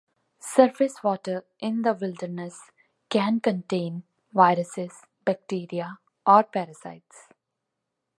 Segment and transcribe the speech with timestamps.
[0.39, 2.71] Surface water in the wilderness
[3.09, 4.01] can contain
[4.33, 7.27] viruses, bacteria or parasites.